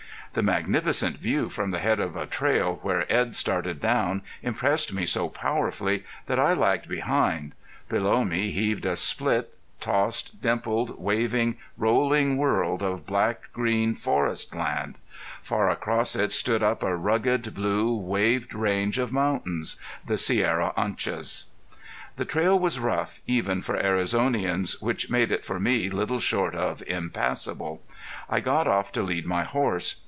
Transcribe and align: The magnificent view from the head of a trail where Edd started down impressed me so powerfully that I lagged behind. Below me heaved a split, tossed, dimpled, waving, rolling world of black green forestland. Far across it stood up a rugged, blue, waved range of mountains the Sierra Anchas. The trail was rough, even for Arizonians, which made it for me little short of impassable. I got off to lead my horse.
The 0.33 0.41
magnificent 0.41 1.17
view 1.17 1.49
from 1.49 1.71
the 1.71 1.79
head 1.79 1.99
of 1.99 2.15
a 2.15 2.25
trail 2.25 2.79
where 2.83 3.05
Edd 3.11 3.35
started 3.35 3.81
down 3.81 4.21
impressed 4.41 4.93
me 4.93 5.05
so 5.05 5.27
powerfully 5.27 6.05
that 6.27 6.39
I 6.39 6.53
lagged 6.53 6.87
behind. 6.87 7.51
Below 7.89 8.23
me 8.23 8.49
heaved 8.49 8.85
a 8.85 8.95
split, 8.95 9.53
tossed, 9.81 10.41
dimpled, 10.41 10.97
waving, 10.97 11.57
rolling 11.77 12.37
world 12.37 12.81
of 12.81 13.05
black 13.05 13.51
green 13.51 13.93
forestland. 13.93 14.95
Far 15.41 15.69
across 15.69 16.15
it 16.15 16.31
stood 16.31 16.63
up 16.63 16.81
a 16.81 16.95
rugged, 16.95 17.53
blue, 17.53 17.93
waved 17.93 18.53
range 18.53 18.97
of 18.99 19.11
mountains 19.11 19.75
the 20.07 20.15
Sierra 20.17 20.71
Anchas. 20.77 21.47
The 22.15 22.23
trail 22.23 22.57
was 22.57 22.79
rough, 22.79 23.19
even 23.27 23.61
for 23.61 23.75
Arizonians, 23.77 24.81
which 24.81 25.09
made 25.11 25.29
it 25.29 25.43
for 25.43 25.59
me 25.59 25.89
little 25.89 26.19
short 26.21 26.55
of 26.55 26.81
impassable. 26.87 27.83
I 28.29 28.39
got 28.39 28.65
off 28.65 28.93
to 28.93 29.01
lead 29.03 29.25
my 29.25 29.43
horse. 29.43 29.97